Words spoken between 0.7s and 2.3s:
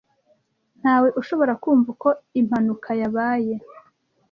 Ntawe ushobora kumva uko